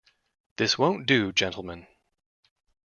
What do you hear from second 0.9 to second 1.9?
do, gentlemen!